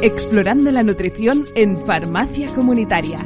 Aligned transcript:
Explorando 0.00 0.70
la 0.70 0.84
nutrición 0.84 1.44
en 1.56 1.76
Farmacia 1.84 2.46
Comunitaria. 2.54 3.18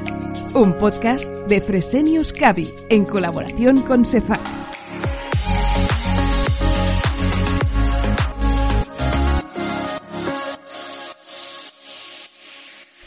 Un 0.55 0.75
podcast 0.75 1.31
de 1.47 1.61
Fresenius 1.61 2.33
Cavi 2.33 2.67
en 2.89 3.05
colaboración 3.05 3.83
con 3.83 4.07
Cefac. 4.07 4.62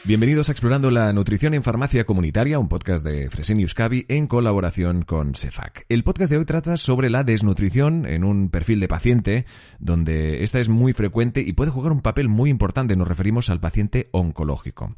Bienvenidos 0.08 0.50
a 0.50 0.52
Explorando 0.52 0.92
la 0.92 1.12
Nutrición 1.14 1.56
en 1.56 1.64
Farmacia 1.64 2.06
Comunitaria, 2.06 2.60
un 2.60 2.68
podcast 2.68 3.04
de 3.04 3.28
Fresenius 3.32 3.74
Cavi 3.74 4.06
en 4.08 4.28
colaboración 4.28 5.02
con 5.02 5.34
Cefac. 5.34 5.88
El 5.90 6.04
podcast 6.04 6.32
de 6.32 6.38
hoy 6.38 6.46
trata 6.46 6.78
sobre 6.78 7.10
la 7.10 7.24
desnutrición 7.24 8.06
en 8.06 8.24
un 8.24 8.50
perfil 8.50 8.80
de 8.80 8.88
paciente, 8.88 9.46
donde 9.80 10.44
esta 10.44 10.60
es 10.60 10.70
muy 10.70 10.94
frecuente 10.94 11.42
y 11.42 11.54
puede 11.54 11.72
jugar 11.72 11.92
un 11.92 12.02
papel 12.02 12.30
muy 12.30 12.52
importante. 12.52 12.96
Nos 12.96 13.08
referimos 13.08 13.50
al 13.50 13.60
paciente 13.60 14.10
oncológico. 14.12 14.96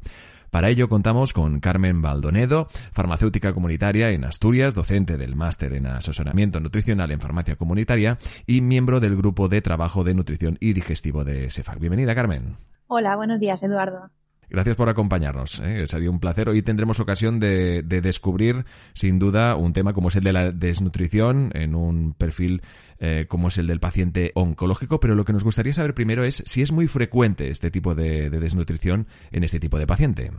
Para 0.50 0.68
ello 0.68 0.90
contamos 0.90 1.32
con 1.32 1.60
Carmen 1.60 2.02
Baldonedo, 2.02 2.68
farmacéutica 2.92 3.54
comunitaria 3.54 4.10
en 4.10 4.26
Asturias, 4.26 4.74
docente 4.74 5.16
del 5.16 5.36
máster 5.36 5.72
en 5.72 5.86
asesoramiento 5.86 6.60
nutricional 6.60 7.10
en 7.12 7.20
farmacia 7.22 7.56
comunitaria 7.56 8.18
y 8.46 8.60
miembro 8.60 9.00
del 9.00 9.16
grupo 9.16 9.48
de 9.48 9.62
trabajo 9.62 10.04
de 10.04 10.12
nutrición 10.12 10.58
y 10.60 10.74
digestivo 10.74 11.24
de 11.24 11.48
Cefac. 11.48 11.78
Bienvenida, 11.78 12.14
Carmen. 12.14 12.58
Hola, 12.88 13.16
buenos 13.16 13.40
días, 13.40 13.62
Eduardo. 13.62 14.10
Gracias 14.50 14.76
por 14.76 14.88
acompañarnos. 14.88 15.60
¿eh? 15.60 15.86
Sería 15.86 16.10
un 16.10 16.20
placer. 16.20 16.48
Hoy 16.48 16.62
tendremos 16.62 17.00
ocasión 17.00 17.38
de, 17.38 17.82
descubrir, 17.82 18.64
sin 18.94 19.18
duda, 19.18 19.56
un 19.56 19.72
tema 19.72 19.92
como 19.92 20.08
es 20.08 20.16
el 20.16 20.24
de 20.24 20.32
la 20.32 20.52
desnutrición 20.52 21.50
en 21.54 21.74
un 21.74 22.14
perfil 22.14 22.62
eh, 22.98 23.26
como 23.28 23.48
es 23.48 23.58
el 23.58 23.66
del 23.66 23.80
paciente 23.80 24.32
oncológico. 24.34 25.00
Pero 25.00 25.14
lo 25.14 25.24
que 25.24 25.34
nos 25.34 25.44
gustaría 25.44 25.74
saber 25.74 25.94
primero 25.94 26.24
es 26.24 26.42
si 26.46 26.62
es 26.62 26.72
muy 26.72 26.88
frecuente 26.88 27.50
este 27.50 27.70
tipo 27.70 27.94
de, 27.94 28.30
desnutrición 28.30 29.06
en 29.32 29.44
este 29.44 29.60
tipo 29.60 29.78
de 29.78 29.86
paciente. 29.86 30.32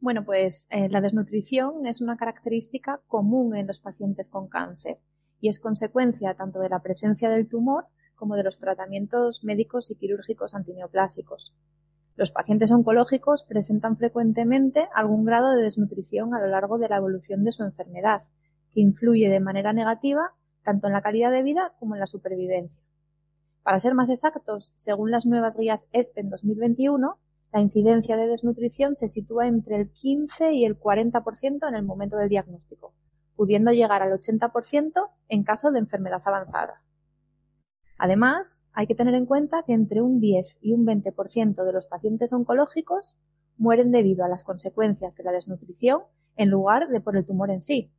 Bueno, 0.00 0.24
pues 0.24 0.66
eh, 0.70 0.88
la 0.88 1.02
desnutrición 1.02 1.86
es 1.86 2.00
una 2.00 2.16
característica 2.16 3.00
común 3.06 3.54
en 3.54 3.66
los 3.66 3.80
pacientes 3.80 4.30
con 4.30 4.48
cáncer 4.48 4.98
y 5.38 5.48
es 5.48 5.60
consecuencia 5.60 6.34
tanto 6.34 6.60
de 6.60 6.70
la 6.70 6.80
presencia 6.80 7.28
del 7.28 7.48
tumor 7.48 7.84
como 8.14 8.36
de 8.36 8.44
los 8.44 8.58
tratamientos 8.58 9.44
médicos 9.44 9.90
y 9.90 9.96
quirúrgicos 9.96 10.54
antineoplásicos. 10.54 11.54
Los 12.20 12.32
pacientes 12.32 12.70
oncológicos 12.70 13.44
presentan 13.44 13.96
frecuentemente 13.96 14.90
algún 14.94 15.24
grado 15.24 15.52
de 15.52 15.62
desnutrición 15.62 16.34
a 16.34 16.38
lo 16.38 16.48
largo 16.48 16.76
de 16.76 16.86
la 16.86 16.98
evolución 16.98 17.44
de 17.44 17.50
su 17.50 17.64
enfermedad, 17.64 18.20
que 18.74 18.82
influye 18.82 19.30
de 19.30 19.40
manera 19.40 19.72
negativa 19.72 20.34
tanto 20.62 20.86
en 20.86 20.92
la 20.92 21.00
calidad 21.00 21.32
de 21.32 21.42
vida 21.42 21.72
como 21.78 21.94
en 21.94 22.00
la 22.00 22.06
supervivencia. 22.06 22.82
Para 23.62 23.80
ser 23.80 23.94
más 23.94 24.10
exactos, 24.10 24.70
según 24.76 25.10
las 25.10 25.24
nuevas 25.24 25.56
guías 25.56 25.88
ESPEN 25.94 26.28
2021, 26.28 27.16
la 27.54 27.60
incidencia 27.62 28.18
de 28.18 28.26
desnutrición 28.26 28.96
se 28.96 29.08
sitúa 29.08 29.46
entre 29.46 29.76
el 29.76 29.88
15 29.88 30.52
y 30.52 30.66
el 30.66 30.78
40% 30.78 31.68
en 31.70 31.74
el 31.74 31.84
momento 31.84 32.18
del 32.18 32.28
diagnóstico, 32.28 32.92
pudiendo 33.34 33.70
llegar 33.70 34.02
al 34.02 34.12
80% 34.12 34.92
en 35.30 35.42
caso 35.42 35.70
de 35.70 35.78
enfermedad 35.78 36.20
avanzada. 36.26 36.82
Además, 38.02 38.66
hay 38.72 38.86
que 38.86 38.94
tener 38.94 39.14
en 39.14 39.26
cuenta 39.26 39.62
que 39.62 39.74
entre 39.74 40.00
un 40.00 40.20
10 40.20 40.60
y 40.62 40.72
un 40.72 40.86
20% 40.86 41.64
de 41.64 41.72
los 41.72 41.86
pacientes 41.86 42.32
oncológicos 42.32 43.18
mueren 43.58 43.92
debido 43.92 44.24
a 44.24 44.28
las 44.28 44.42
consecuencias 44.42 45.18
de 45.18 45.24
la 45.24 45.32
desnutrición 45.32 46.00
en 46.36 46.48
lugar 46.48 46.88
de 46.88 47.02
por 47.02 47.14
el 47.18 47.26
tumor 47.26 47.50
en 47.50 47.60
sí. 47.60 47.92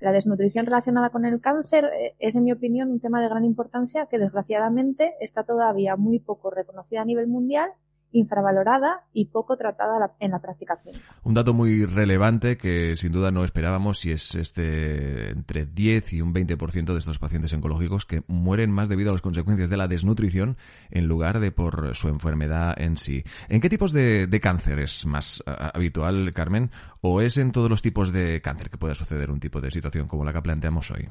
La 0.00 0.12
desnutrición 0.12 0.64
relacionada 0.64 1.10
con 1.10 1.26
el 1.26 1.42
cáncer 1.42 1.90
eh, 1.92 2.14
es, 2.18 2.36
en 2.36 2.44
mi 2.44 2.52
opinión, 2.52 2.90
un 2.90 3.00
tema 3.00 3.20
de 3.20 3.28
gran 3.28 3.44
importancia 3.44 4.06
que 4.06 4.18
desgraciadamente 4.18 5.14
está 5.20 5.44
todavía 5.44 5.96
muy 5.96 6.20
poco 6.20 6.48
reconocida 6.50 7.02
a 7.02 7.04
nivel 7.04 7.26
mundial 7.26 7.68
infravalorada 8.12 9.04
y 9.12 9.26
poco 9.26 9.56
tratada 9.56 10.14
en 10.20 10.30
la 10.30 10.40
práctica 10.40 10.76
clínica. 10.80 11.04
Un 11.24 11.34
dato 11.34 11.54
muy 11.54 11.84
relevante 11.84 12.56
que 12.56 12.96
sin 12.96 13.12
duda 13.12 13.30
no 13.30 13.44
esperábamos 13.44 14.00
si 14.00 14.12
es 14.12 14.34
este 14.34 15.30
entre 15.30 15.66
10 15.66 16.12
y 16.14 16.22
un 16.22 16.32
20% 16.32 16.92
de 16.92 16.98
estos 16.98 17.18
pacientes 17.18 17.52
oncológicos 17.52 18.06
que 18.06 18.22
mueren 18.26 18.70
más 18.70 18.88
debido 18.88 19.10
a 19.10 19.12
las 19.12 19.22
consecuencias 19.22 19.70
de 19.70 19.76
la 19.76 19.88
desnutrición 19.88 20.56
en 20.90 21.06
lugar 21.06 21.40
de 21.40 21.52
por 21.52 21.94
su 21.94 22.08
enfermedad 22.08 22.74
en 22.80 22.96
sí. 22.96 23.24
¿En 23.48 23.60
qué 23.60 23.68
tipos 23.68 23.92
de, 23.92 24.28
cáncer 24.40 24.78
es 24.78 25.04
más 25.04 25.42
habitual, 25.46 26.32
Carmen? 26.32 26.70
¿O 27.00 27.20
es 27.20 27.36
en 27.36 27.52
todos 27.52 27.68
los 27.68 27.82
tipos 27.82 28.12
de 28.12 28.40
cáncer 28.40 28.70
que 28.70 28.78
pueda 28.78 28.94
suceder 28.94 29.30
un 29.30 29.40
tipo 29.40 29.60
de 29.60 29.70
situación 29.70 30.06
como 30.06 30.24
la 30.24 30.32
que 30.32 30.42
planteamos 30.42 30.90
hoy? 30.90 31.08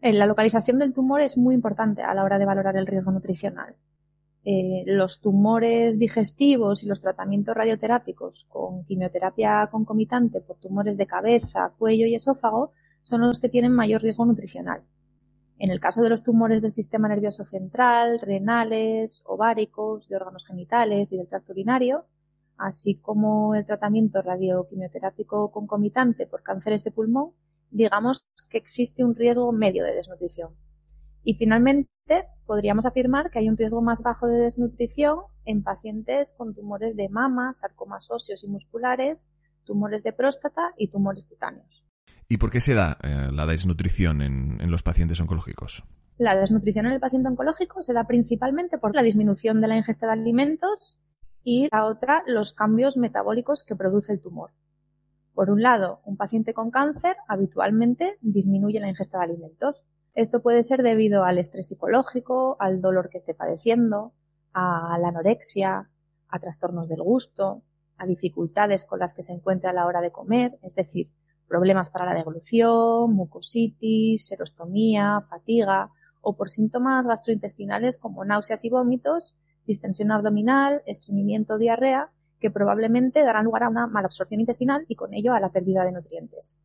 La 0.00 0.26
localización 0.26 0.78
del 0.78 0.92
tumor 0.92 1.20
es 1.20 1.36
muy 1.36 1.54
importante 1.54 2.02
a 2.02 2.14
la 2.14 2.22
hora 2.22 2.38
de 2.38 2.46
valorar 2.46 2.76
el 2.76 2.86
riesgo 2.86 3.10
nutricional. 3.10 3.74
Eh, 4.48 4.84
los 4.86 5.20
tumores 5.22 5.98
digestivos 5.98 6.84
y 6.84 6.86
los 6.86 7.00
tratamientos 7.00 7.56
radioterápicos 7.56 8.44
con 8.44 8.84
quimioterapia 8.84 9.66
concomitante 9.72 10.40
por 10.40 10.56
tumores 10.58 10.96
de 10.96 11.08
cabeza, 11.08 11.74
cuello 11.76 12.06
y 12.06 12.14
esófago 12.14 12.70
son 13.02 13.22
los 13.22 13.40
que 13.40 13.48
tienen 13.48 13.72
mayor 13.72 14.02
riesgo 14.02 14.24
nutricional. 14.24 14.84
En 15.58 15.72
el 15.72 15.80
caso 15.80 16.00
de 16.00 16.10
los 16.10 16.22
tumores 16.22 16.62
del 16.62 16.70
sistema 16.70 17.08
nervioso 17.08 17.42
central, 17.42 18.20
renales, 18.20 19.24
ováricos, 19.26 20.08
de 20.08 20.14
órganos 20.14 20.46
genitales 20.46 21.10
y 21.10 21.16
del 21.16 21.26
tracto 21.26 21.50
urinario, 21.52 22.06
así 22.56 23.00
como 23.00 23.56
el 23.56 23.66
tratamiento 23.66 24.22
radioquimioterápico 24.22 25.50
concomitante 25.50 26.24
por 26.24 26.44
cánceres 26.44 26.84
de 26.84 26.92
pulmón, 26.92 27.32
digamos 27.72 28.28
que 28.48 28.58
existe 28.58 29.02
un 29.02 29.16
riesgo 29.16 29.50
medio 29.50 29.82
de 29.82 29.96
desnutrición. 29.96 30.54
Y 31.26 31.34
finalmente, 31.34 31.88
podríamos 32.46 32.86
afirmar 32.86 33.32
que 33.32 33.40
hay 33.40 33.48
un 33.48 33.56
riesgo 33.56 33.82
más 33.82 34.00
bajo 34.00 34.28
de 34.28 34.38
desnutrición 34.38 35.22
en 35.44 35.64
pacientes 35.64 36.32
con 36.38 36.54
tumores 36.54 36.96
de 36.96 37.08
mama, 37.08 37.52
sarcomas 37.52 38.12
óseos 38.12 38.44
y 38.44 38.48
musculares, 38.48 39.32
tumores 39.64 40.04
de 40.04 40.12
próstata 40.12 40.72
y 40.78 40.86
tumores 40.86 41.24
cutáneos. 41.24 41.84
¿Y 42.28 42.36
por 42.36 42.52
qué 42.52 42.60
se 42.60 42.74
da 42.74 42.96
eh, 43.02 43.30
la 43.32 43.44
desnutrición 43.44 44.22
en, 44.22 44.70
los 44.70 44.84
pacientes 44.84 45.20
oncológicos? 45.20 45.82
La 46.16 46.36
desnutrición 46.36 46.86
en 46.86 46.92
el 46.92 47.00
paciente 47.00 47.28
oncológico 47.28 47.82
se 47.82 47.92
da 47.92 48.04
principalmente 48.04 48.78
por 48.78 48.94
la 48.94 49.02
disminución 49.02 49.60
de 49.60 49.66
la 49.66 49.76
ingesta 49.76 50.06
de 50.06 50.12
alimentos 50.12 51.02
y 51.42 51.66
la 51.72 51.86
otra, 51.86 52.22
los 52.28 52.52
cambios 52.52 52.96
metabólicos 52.96 53.64
que 53.64 53.74
produce 53.74 54.12
el 54.12 54.20
tumor. 54.20 54.52
Por 55.34 55.50
un 55.50 55.60
lado, 55.60 56.02
un 56.04 56.16
paciente 56.16 56.54
con 56.54 56.70
cáncer 56.70 57.16
habitualmente 57.26 58.16
disminuye 58.20 58.78
la 58.78 58.88
ingesta 58.88 59.18
de 59.18 59.24
alimentos 59.24 59.86
esto 60.16 60.40
puede 60.40 60.62
ser 60.62 60.82
debido 60.82 61.24
al 61.24 61.36
estrés 61.36 61.68
psicológico, 61.68 62.56
al 62.58 62.80
dolor 62.80 63.10
que 63.10 63.18
esté 63.18 63.34
padeciendo, 63.34 64.14
a 64.54 64.96
la 64.98 65.08
anorexia, 65.08 65.90
a 66.28 66.38
trastornos 66.38 66.88
del 66.88 67.02
gusto, 67.02 67.62
a 67.98 68.06
dificultades 68.06 68.86
con 68.86 68.98
las 68.98 69.12
que 69.12 69.22
se 69.22 69.34
encuentra 69.34 69.70
a 69.70 69.72
la 69.74 69.84
hora 69.84 70.00
de 70.00 70.10
comer, 70.10 70.58
es 70.62 70.74
decir, 70.74 71.12
problemas 71.46 71.90
para 71.90 72.06
la 72.06 72.14
deglución, 72.14 73.12
mucositis, 73.12 74.26
serostomía, 74.26 75.22
fatiga 75.28 75.90
o 76.22 76.34
por 76.34 76.48
síntomas 76.48 77.06
gastrointestinales 77.06 77.98
como 77.98 78.24
náuseas 78.24 78.64
y 78.64 78.70
vómitos, 78.70 79.38
distensión 79.66 80.12
abdominal, 80.12 80.82
estreñimiento, 80.86 81.58
diarrea, 81.58 82.10
que 82.40 82.50
probablemente 82.50 83.22
darán 83.22 83.44
lugar 83.44 83.64
a 83.64 83.68
una 83.68 83.86
malabsorción 83.86 84.40
intestinal 84.40 84.86
y 84.88 84.94
con 84.94 85.12
ello 85.12 85.34
a 85.34 85.40
la 85.40 85.50
pérdida 85.50 85.84
de 85.84 85.92
nutrientes. 85.92 86.64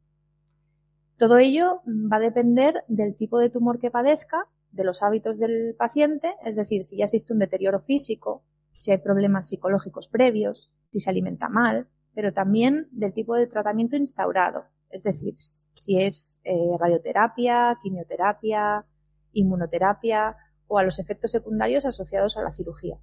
Todo 1.22 1.38
ello 1.38 1.84
va 1.86 2.18
a 2.18 2.20
depender 2.20 2.84
del 2.88 3.14
tipo 3.14 3.38
de 3.38 3.52
tumor 3.52 3.78
que 3.78 3.92
padezca, 3.92 4.48
de 4.72 4.84
los 4.84 5.04
hábitos 5.04 5.38
del 5.38 5.76
paciente, 5.78 6.36
es 6.44 6.56
decir, 6.56 6.84
si 6.84 6.98
ya 6.98 7.04
existe 7.04 7.32
un 7.32 7.38
deterioro 7.38 7.80
físico, 7.80 8.44
si 8.74 8.90
hay 8.90 8.98
problemas 8.98 9.48
psicológicos 9.48 10.08
previos, 10.08 10.72
si 10.90 11.00
se 11.00 11.12
alimenta 11.12 11.48
mal, 11.48 11.88
pero 12.16 12.34
también 12.34 12.88
del 12.90 13.14
tipo 13.14 13.36
de 13.36 13.46
tratamiento 13.46 13.96
instaurado, 13.98 14.66
es 14.90 15.04
decir, 15.04 15.34
si 15.38 16.02
es 16.02 16.42
eh, 16.44 16.76
radioterapia, 16.80 17.78
quimioterapia, 17.84 18.88
inmunoterapia 19.32 20.36
o 20.66 20.80
a 20.80 20.84
los 20.84 20.98
efectos 20.98 21.30
secundarios 21.30 21.86
asociados 21.86 22.36
a 22.36 22.42
la 22.42 22.52
cirugía. 22.52 22.98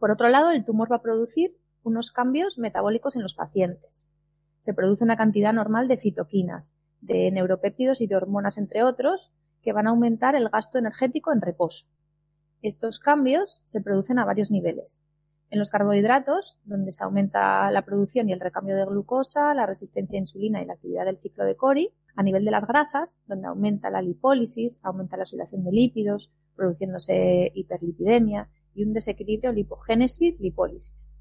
Por 0.00 0.10
otro 0.10 0.28
lado, 0.30 0.52
el 0.52 0.64
tumor 0.64 0.90
va 0.90 0.96
a 0.96 1.02
producir 1.02 1.54
unos 1.82 2.12
cambios 2.12 2.56
metabólicos 2.56 3.14
en 3.14 3.20
los 3.20 3.34
pacientes. 3.34 4.10
Se 4.58 4.72
produce 4.72 5.04
una 5.04 5.18
cantidad 5.18 5.52
normal 5.52 5.86
de 5.86 5.98
citoquinas, 5.98 6.78
de 7.04 7.30
neuropéptidos 7.30 8.00
y 8.00 8.06
de 8.06 8.16
hormonas, 8.16 8.58
entre 8.58 8.82
otros, 8.82 9.32
que 9.62 9.72
van 9.72 9.86
a 9.86 9.90
aumentar 9.90 10.34
el 10.34 10.48
gasto 10.48 10.78
energético 10.78 11.32
en 11.32 11.40
reposo. 11.40 11.86
Estos 12.62 12.98
cambios 12.98 13.60
se 13.64 13.80
producen 13.80 14.18
a 14.18 14.24
varios 14.24 14.50
niveles. 14.50 15.04
En 15.50 15.58
los 15.58 15.70
carbohidratos, 15.70 16.58
donde 16.64 16.92
se 16.92 17.04
aumenta 17.04 17.70
la 17.70 17.84
producción 17.84 18.28
y 18.28 18.32
el 18.32 18.40
recambio 18.40 18.76
de 18.76 18.86
glucosa, 18.86 19.54
la 19.54 19.66
resistencia 19.66 20.18
a 20.18 20.20
insulina 20.20 20.62
y 20.62 20.64
la 20.64 20.72
actividad 20.72 21.04
del 21.04 21.18
ciclo 21.18 21.44
de 21.44 21.56
Cori. 21.56 21.90
A 22.16 22.22
nivel 22.22 22.44
de 22.44 22.50
las 22.50 22.66
grasas, 22.66 23.20
donde 23.26 23.48
aumenta 23.48 23.90
la 23.90 24.00
lipólisis, 24.00 24.80
aumenta 24.82 25.16
la 25.16 25.24
oxidación 25.24 25.64
de 25.64 25.72
lípidos, 25.72 26.32
produciéndose 26.56 27.52
hiperlipidemia 27.54 28.48
y 28.74 28.84
un 28.84 28.92
desequilibrio 28.92 29.52
lipogénesis-lipólisis. 29.52 31.12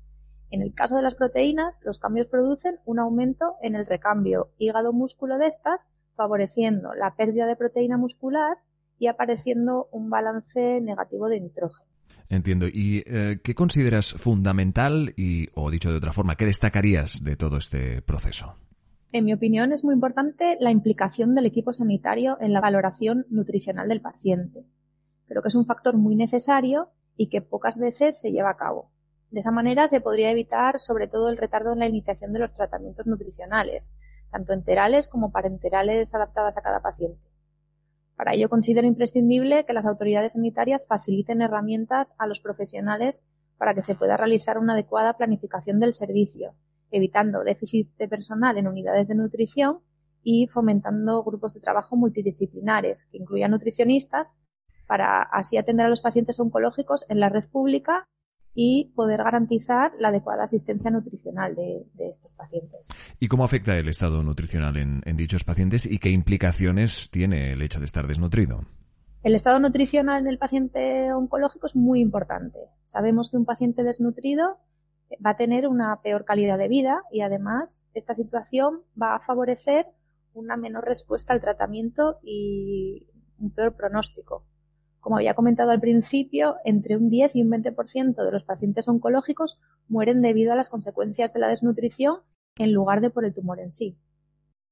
En 0.53 0.61
el 0.61 0.75
caso 0.75 0.95
de 0.95 1.01
las 1.01 1.15
proteínas, 1.15 1.79
los 1.83 1.97
cambios 1.97 2.27
producen 2.27 2.75
un 2.85 2.99
aumento 2.99 3.55
en 3.63 3.73
el 3.73 3.87
recambio 3.87 4.49
hígado-músculo 4.59 5.39
de 5.39 5.47
estas, 5.47 5.91
favoreciendo 6.15 6.93
la 6.93 7.15
pérdida 7.15 7.47
de 7.47 7.55
proteína 7.55 7.97
muscular 7.97 8.57
y 8.99 9.07
apareciendo 9.07 9.87
un 9.91 10.11
balance 10.11 10.79
negativo 10.79 11.27
de 11.27 11.41
nitrógeno. 11.41 11.89
Entiendo. 12.29 12.67
¿Y 12.67 13.03
eh, 13.07 13.39
qué 13.43 13.55
consideras 13.55 14.13
fundamental 14.13 15.15
y, 15.17 15.47
o 15.55 15.71
dicho 15.71 15.89
de 15.89 15.97
otra 15.97 16.13
forma, 16.13 16.35
qué 16.35 16.45
destacarías 16.45 17.23
de 17.23 17.35
todo 17.35 17.57
este 17.57 18.03
proceso? 18.03 18.53
En 19.11 19.25
mi 19.25 19.33
opinión, 19.33 19.71
es 19.71 19.83
muy 19.83 19.95
importante 19.95 20.57
la 20.59 20.69
implicación 20.69 21.33
del 21.33 21.47
equipo 21.47 21.73
sanitario 21.73 22.37
en 22.39 22.53
la 22.53 22.61
valoración 22.61 23.25
nutricional 23.31 23.89
del 23.89 24.01
paciente. 24.01 24.67
Creo 25.25 25.41
que 25.41 25.47
es 25.47 25.55
un 25.55 25.65
factor 25.65 25.97
muy 25.97 26.15
necesario 26.15 26.89
y 27.17 27.29
que 27.29 27.41
pocas 27.41 27.79
veces 27.79 28.21
se 28.21 28.31
lleva 28.31 28.51
a 28.51 28.57
cabo. 28.57 28.91
De 29.33 29.39
esa 29.39 29.49
manera 29.49 29.87
se 29.87 29.99
podría 29.99 30.29
evitar 30.29 30.79
sobre 30.79 31.07
todo 31.07 31.27
el 31.29 31.37
retardo 31.37 31.73
en 31.73 31.79
la 31.79 31.87
iniciación 31.87 32.33
de 32.33 32.37
los 32.37 32.53
tratamientos 32.53 33.07
nutricionales, 33.07 33.95
tanto 34.29 34.53
enterales 34.53 35.07
como 35.07 35.31
parenterales 35.31 36.13
adaptadas 36.13 36.55
a 36.59 36.61
cada 36.61 36.83
paciente. 36.83 37.19
Para 38.15 38.35
ello 38.35 38.47
considero 38.47 38.85
imprescindible 38.85 39.65
que 39.65 39.73
las 39.73 39.87
autoridades 39.87 40.33
sanitarias 40.33 40.85
faciliten 40.85 41.41
herramientas 41.41 42.13
a 42.19 42.27
los 42.27 42.41
profesionales 42.41 43.25
para 43.57 43.73
que 43.73 43.81
se 43.81 43.95
pueda 43.95 44.17
realizar 44.17 44.59
una 44.59 44.73
adecuada 44.73 45.17
planificación 45.17 45.79
del 45.79 45.95
servicio, 45.95 46.53
evitando 46.91 47.43
déficits 47.43 47.97
de 47.97 48.07
personal 48.07 48.59
en 48.59 48.67
unidades 48.67 49.07
de 49.07 49.15
nutrición 49.15 49.79
y 50.21 50.45
fomentando 50.45 51.23
grupos 51.23 51.55
de 51.55 51.59
trabajo 51.59 51.95
multidisciplinares 51.95 53.07
que 53.07 53.17
incluyan 53.17 53.49
nutricionistas 53.49 54.37
para 54.85 55.23
así 55.23 55.57
atender 55.57 55.87
a 55.87 55.89
los 55.89 56.01
pacientes 56.01 56.39
oncológicos 56.39 57.03
en 57.09 57.19
la 57.19 57.29
red 57.29 57.45
pública 57.51 58.07
y 58.55 58.91
poder 58.95 59.23
garantizar 59.23 59.93
la 59.99 60.09
adecuada 60.09 60.43
asistencia 60.43 60.91
nutricional 60.91 61.55
de, 61.55 61.85
estos 62.09 62.35
pacientes. 62.35 62.89
¿Y 63.19 63.27
cómo 63.27 63.43
afecta 63.43 63.77
el 63.77 63.89
estado 63.89 64.21
nutricional 64.21 64.77
en, 64.77 65.01
dichos 65.17 65.43
pacientes 65.43 65.85
y 65.85 65.99
qué 65.99 66.09
implicaciones 66.09 67.09
tiene 67.11 67.53
el 67.53 67.61
hecho 67.61 67.79
de 67.79 67.85
estar 67.85 68.07
desnutrido? 68.07 68.65
El 69.23 69.35
estado 69.35 69.59
nutricional 69.59 70.21
en 70.21 70.27
el 70.27 70.37
paciente 70.37 71.13
oncológico 71.13 71.65
es 71.65 71.75
muy 71.75 72.01
importante. 72.01 72.59
Sabemos 72.83 73.31
que 73.31 73.37
un 73.37 73.45
paciente 73.45 73.83
desnutrido 73.83 74.57
va 75.25 75.31
a 75.31 75.37
tener 75.37 75.67
una 75.67 76.01
peor 76.01 76.25
calidad 76.25 76.57
de 76.57 76.67
vida 76.67 77.03
y 77.11 77.21
además 77.21 77.89
esta 77.93 78.15
situación 78.15 78.81
va 79.01 79.15
a 79.15 79.19
favorecer 79.19 79.87
una 80.33 80.57
menor 80.57 80.85
respuesta 80.85 81.33
al 81.33 81.41
tratamiento 81.41 82.19
y 82.23 83.07
un 83.39 83.51
peor 83.51 83.75
pronóstico. 83.75 84.45
Como 85.03 85.17
había 85.17 85.33
comentado 85.33 85.71
al 85.71 85.81
principio, 85.81 86.55
entre 86.63 86.95
un 86.95 87.09
10 87.09 87.35
y 87.35 87.41
un 87.41 87.51
20% 87.51 88.15
de 88.23 88.31
los 88.31 88.45
pacientes 88.45 88.87
oncológicos 88.87 89.59
mueren 89.89 90.21
debido 90.21 90.53
a 90.53 90.55
las 90.55 90.69
consecuencias 90.69 91.33
de 91.33 91.41
la 91.41 91.49
desnutrición 91.49 92.21
en 92.57 92.71
lugar 92.71 93.01
de 93.01 93.09
por 93.09 93.25
el 93.25 93.33
tumor 93.33 93.59
en 93.59 93.73
sí. 93.73 93.97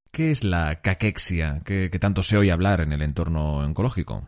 ¿Qué 0.09 0.31
es 0.31 0.45
la 0.45 0.79
caquexia 0.79 1.61
que, 1.65 1.89
tanto 1.99 2.23
se 2.23 2.37
oye 2.37 2.53
hablar 2.53 2.79
en 2.79 2.93
el 2.93 3.01
entorno 3.01 3.57
oncológico? 3.57 4.25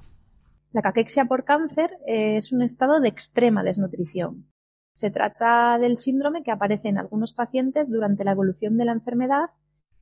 La 0.73 0.81
caquexia 0.81 1.23
por 1.23 1.45
cáncer 1.45 1.97
es 2.05 2.51
un 2.51 2.63
estado 2.63 2.99
de 2.99 3.07
extrema 3.07 3.63
desnutrición. 3.63 4.51
Se 4.93 5.09
trata 5.09 5.79
del 5.79 5.95
síndrome 5.95 6.43
que 6.43 6.51
aparece 6.51 6.89
en 6.89 6.99
algunos 6.99 7.31
pacientes 7.31 7.89
durante 7.89 8.25
la 8.25 8.31
evolución 8.31 8.75
de 8.75 8.83
la 8.83 8.91
enfermedad 8.91 9.51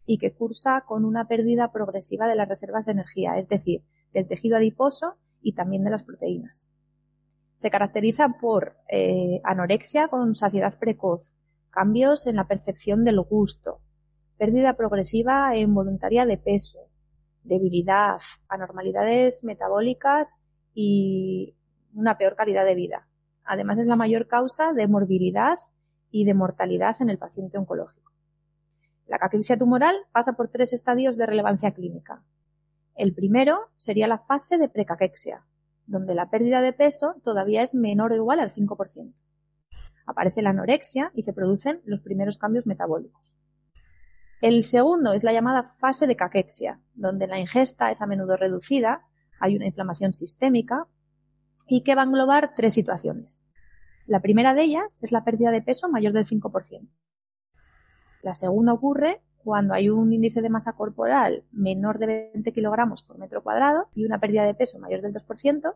y 0.08 0.18
que 0.18 0.34
cursa 0.34 0.82
con 0.82 1.06
una 1.06 1.28
pérdida 1.28 1.72
progresiva 1.72 2.28
de 2.28 2.36
las 2.36 2.50
reservas 2.50 2.88
de 2.88 2.94
energía, 2.94 3.38
es 3.38 3.50
decir, 3.50 3.84
del 4.14 4.26
tejido 4.26 4.58
adiposo 4.58 5.18
y 5.42 5.54
también 5.54 5.84
de 5.84 5.92
las 5.92 6.04
proteínas. 6.04 6.74
Se 7.56 7.70
caracteriza 7.70 8.30
por 8.40 8.78
eh, 8.90 9.42
anorexia 9.44 10.08
con 10.08 10.36
saciedad 10.36 10.78
precoz, 10.80 11.36
cambios 11.70 12.28
en 12.28 12.38
la 12.38 12.48
percepción 12.48 13.04
del 13.04 13.22
gusto, 13.22 13.82
pérdida 14.38 14.74
progresiva 14.74 15.54
e 15.54 15.60
involuntaria 15.60 16.26
de 16.26 16.38
peso, 16.38 16.80
debilidad, 17.44 18.20
anormalidades 18.48 19.44
metabólicas 19.44 20.42
y 20.74 21.56
una 21.94 22.18
peor 22.18 22.36
calidad 22.36 22.66
de 22.66 22.76
vida. 22.76 23.08
Además 23.44 23.80
es 23.80 23.86
la 23.86 23.96
mayor 23.96 24.28
causa 24.28 24.74
de 24.74 24.88
morbilidad 24.88 25.58
y 26.10 26.26
de 26.26 26.34
mortalidad 26.34 26.96
en 27.02 27.10
el 27.10 27.18
paciente 27.18 27.58
oncológico. 27.58 28.12
La 29.08 29.20
caquexia 29.20 29.58
tumoral 29.58 29.96
pasa 30.12 30.34
por 30.34 30.50
tres 30.50 30.74
estadios 30.74 31.18
de 31.18 31.26
relevancia 31.26 31.72
clínica. 31.72 32.24
El 33.02 33.16
primero 33.16 33.72
sería 33.78 34.08
la 34.08 34.20
fase 34.20 34.60
de 34.60 34.70
precaquexia, 34.70 35.44
donde 35.88 36.14
la 36.14 36.30
pérdida 36.30 36.62
de 36.62 36.72
peso 36.72 37.16
todavía 37.24 37.64
es 37.64 37.74
menor 37.74 38.12
o 38.12 38.16
igual 38.16 38.40
al 38.40 38.52
5%. 38.52 39.16
Aparece 40.06 40.44
la 40.44 40.52
anorexia 40.52 41.12
y 41.16 41.24
se 41.24 41.34
producen 41.34 41.82
los 41.84 42.04
primeros 42.04 42.38
cambios 42.38 42.68
metabólicos. 42.68 43.38
El 44.40 44.64
segundo 44.64 45.14
es 45.14 45.24
la 45.24 45.34
llamada 45.34 45.64
fase 45.64 46.06
de 46.06 46.16
caquexia, 46.16 46.80
donde 46.94 47.26
la 47.26 47.40
ingesta 47.40 47.90
es 47.90 48.04
a 48.04 48.06
menudo 48.06 48.38
reducida, 48.38 49.08
hay 49.40 49.56
una 49.56 49.66
inflamación 49.66 50.14
sistémica 50.14 50.86
y 51.68 51.82
que 51.82 51.96
va 51.96 52.04
a 52.04 52.06
englobar 52.06 52.54
tres 52.54 52.76
situaciones. 52.76 53.50
La 54.06 54.20
primera 54.20 54.54
de 54.54 54.62
ellas 54.62 55.00
es 55.02 55.12
la 55.12 55.24
pérdida 55.24 55.50
de 55.50 55.64
peso 55.64 55.90
mayor 55.90 56.14
del 56.14 56.26
5%. 56.26 56.88
La 58.22 58.36
segunda 58.36 58.74
ocurre 58.74 59.24
cuando 59.44 59.74
hay 59.74 59.90
un 59.90 60.14
índice 60.14 60.42
de 60.42 60.50
masa 60.50 60.74
corporal 60.74 61.44
menor 61.52 61.98
de 61.98 62.32
20 62.34 62.52
kilogramos 62.54 63.04
por 63.04 63.18
metro 63.18 63.44
cuadrado 63.44 63.90
y 63.96 64.06
una 64.06 64.20
pérdida 64.20 64.46
de 64.46 64.54
peso 64.54 64.80
mayor 64.80 65.02
del 65.02 65.14
2%. 65.14 65.76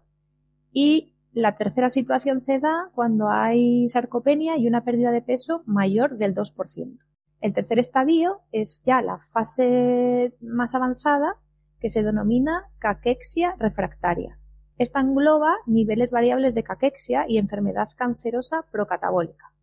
Y 0.71 1.13
la 1.33 1.57
tercera 1.57 1.89
situación 1.89 2.39
se 2.39 2.59
da 2.59 2.91
cuando 2.95 3.29
hay 3.29 3.89
sarcopenia 3.89 4.57
y 4.57 4.67
una 4.67 4.83
pérdida 4.83 5.11
de 5.11 5.21
peso 5.21 5.63
mayor 5.65 6.17
del 6.17 6.33
2%. 6.33 6.97
El 7.41 7.53
tercer 7.53 7.77
estadio 7.77 8.41
es 8.51 8.83
ya 8.83 9.01
la 9.01 9.19
fase 9.19 10.33
más 10.41 10.73
avanzada 10.75 11.37
que 11.79 11.89
se 11.89 12.03
denomina 12.03 12.69
caquexia 12.79 13.55
refractaria. 13.59 14.39
Esta 14.77 14.99
engloba 14.99 15.55
niveles 15.65 16.11
variables 16.11 16.55
de 16.55 16.63
caquexia 16.63 17.25
y 17.27 17.37
enfermedad 17.37 17.87
cancerosa 17.95 18.65
procatabólica. 18.71 19.54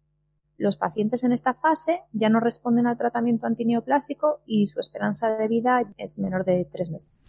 Los 0.58 0.76
pacientes 0.76 1.24
en 1.24 1.32
esta 1.32 1.54
fase 1.54 2.02
ya 2.12 2.28
no 2.28 2.40
responden 2.40 2.86
al 2.86 2.98
tratamiento 2.98 3.46
antineoplásico 3.46 4.40
y 4.46 4.66
su 4.66 4.80
esperanza 4.80 5.36
de 5.36 5.48
vida 5.48 5.82
es 5.96 6.18
menor 6.18 6.44
de 6.44 6.66
tres 6.70 6.90
meses. 6.90 7.20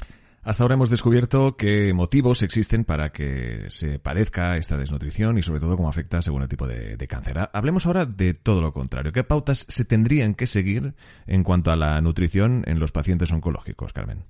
Hasta 0.44 0.64
ahora 0.64 0.74
hemos 0.74 0.90
descubierto 0.90 1.56
qué 1.56 1.94
motivos 1.94 2.42
existen 2.42 2.84
para 2.84 3.14
que 3.14 3.68
se 3.70 3.98
padezca 3.98 4.58
esta 4.58 4.76
desnutrición 4.76 5.38
y 5.38 5.42
sobre 5.42 5.62
todo 5.62 5.78
cómo 5.78 5.88
afecta 5.88 6.22
según 6.22 6.42
el 6.42 6.50
tipo 6.50 6.68
de, 6.68 6.98
cáncer. 7.08 7.50
Hablemos 7.54 7.86
ahora 7.86 8.06
de 8.06 8.34
todo 8.34 8.62
lo 8.62 8.74
contrario. 8.74 9.14
¿Qué 9.14 9.24
pautas 9.24 9.66
se 9.70 9.86
tendrían 9.86 10.36
que 10.36 10.46
seguir 10.46 10.96
en 11.28 11.44
cuanto 11.44 11.72
a 11.72 11.78
la 11.78 12.02
nutrición 12.02 12.64
en 12.68 12.80
los 12.80 12.92
pacientes 12.92 13.32
oncológicos, 13.32 13.94
Carmen? 13.94 14.26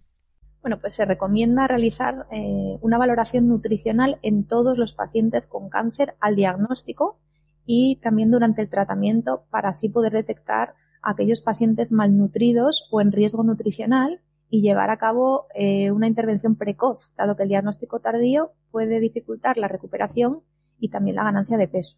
Bueno, 0.61 0.79
pues 0.79 0.93
se 0.93 1.05
recomienda 1.05 1.67
realizar 1.67 2.27
eh, 2.31 2.77
una 2.81 2.99
valoración 2.99 3.47
nutricional 3.47 4.19
en 4.21 4.43
todos 4.43 4.77
los 4.77 4.93
pacientes 4.93 5.47
con 5.47 5.69
cáncer 5.69 6.13
al 6.19 6.35
diagnóstico 6.35 7.17
y 7.65 7.97
también 8.01 8.31
durante 8.31 8.61
el 8.61 8.69
tratamiento 8.69 9.45
para 9.49 9.69
así 9.69 9.89
poder 9.89 10.13
detectar 10.13 10.75
aquellos 11.01 11.41
pacientes 11.41 11.91
malnutridos 11.91 12.87
o 12.91 13.01
en 13.01 13.11
riesgo 13.11 13.43
nutricional 13.43 14.21
y 14.49 14.61
llevar 14.61 14.89
a 14.89 14.97
cabo 14.97 15.47
eh, 15.55 15.91
una 15.91 16.07
intervención 16.07 16.55
precoz, 16.55 17.13
dado 17.17 17.35
que 17.35 17.43
el 17.43 17.49
diagnóstico 17.49 17.99
tardío 17.99 18.51
puede 18.71 18.99
dificultar 18.99 19.57
la 19.57 19.67
recuperación 19.67 20.41
y 20.79 20.89
también 20.89 21.15
la 21.15 21.23
ganancia 21.23 21.57
de 21.57 21.67
peso. 21.67 21.97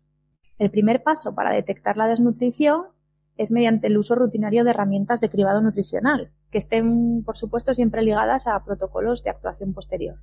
El 0.57 0.71
primer 0.71 1.03
paso 1.03 1.35
para 1.35 1.51
detectar 1.51 1.97
la 1.97 2.07
desnutrición 2.07 2.85
es 3.37 3.51
mediante 3.51 3.87
el 3.87 3.97
uso 3.97 4.15
rutinario 4.15 4.63
de 4.63 4.69
herramientas 4.69 5.19
de 5.19 5.29
cribado 5.29 5.61
nutricional, 5.61 6.31
que 6.49 6.57
estén, 6.57 7.23
por 7.25 7.37
supuesto, 7.37 7.73
siempre 7.73 8.01
ligadas 8.01 8.47
a 8.47 8.63
protocolos 8.63 9.23
de 9.23 9.31
actuación 9.31 9.73
posterior. 9.73 10.21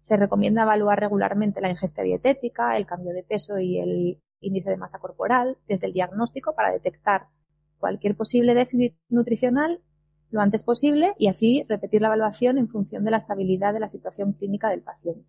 Se 0.00 0.16
recomienda 0.16 0.62
evaluar 0.62 1.00
regularmente 1.00 1.60
la 1.60 1.70
ingesta 1.70 2.02
dietética, 2.02 2.76
el 2.76 2.86
cambio 2.86 3.14
de 3.14 3.22
peso 3.22 3.58
y 3.58 3.78
el 3.78 4.20
índice 4.40 4.70
de 4.70 4.76
masa 4.76 4.98
corporal 4.98 5.58
desde 5.66 5.86
el 5.86 5.92
diagnóstico 5.92 6.54
para 6.54 6.72
detectar 6.72 7.28
cualquier 7.78 8.16
posible 8.16 8.54
déficit 8.54 8.94
nutricional 9.08 9.82
lo 10.30 10.40
antes 10.40 10.62
posible 10.62 11.14
y 11.18 11.28
así 11.28 11.64
repetir 11.68 12.00
la 12.00 12.08
evaluación 12.08 12.58
en 12.58 12.68
función 12.68 13.04
de 13.04 13.10
la 13.10 13.16
estabilidad 13.16 13.72
de 13.72 13.80
la 13.80 13.88
situación 13.88 14.32
clínica 14.32 14.68
del 14.68 14.82
paciente. 14.82 15.26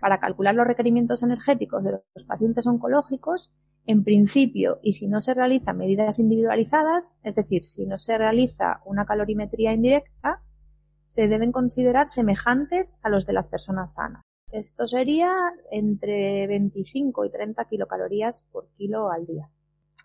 Para 0.00 0.20
calcular 0.20 0.54
los 0.54 0.66
requerimientos 0.66 1.22
energéticos 1.22 1.82
de 1.82 1.92
los 1.92 2.24
pacientes 2.24 2.66
oncológicos, 2.66 3.56
en 3.86 4.04
principio, 4.04 4.78
y 4.82 4.92
si 4.92 5.08
no 5.08 5.20
se 5.20 5.34
realizan 5.34 5.78
medidas 5.78 6.18
individualizadas, 6.18 7.18
es 7.22 7.34
decir, 7.34 7.62
si 7.62 7.86
no 7.86 7.98
se 7.98 8.18
realiza 8.18 8.82
una 8.84 9.06
calorimetría 9.06 9.72
indirecta, 9.72 10.42
se 11.04 11.28
deben 11.28 11.52
considerar 11.52 12.08
semejantes 12.08 12.98
a 13.02 13.08
los 13.08 13.26
de 13.26 13.32
las 13.32 13.48
personas 13.48 13.94
sanas. 13.94 14.25
Esto 14.52 14.86
sería 14.86 15.28
entre 15.72 16.46
25 16.46 17.24
y 17.24 17.30
30 17.30 17.64
kilocalorías 17.64 18.46
por 18.52 18.68
kilo 18.76 19.10
al 19.10 19.26
día. 19.26 19.50